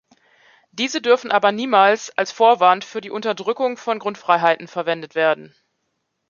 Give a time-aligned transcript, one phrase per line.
[0.71, 5.53] Diese dürfen aber niemals als Vorwand für die Unterdrückung von Grundfreiheiten verwendet werden.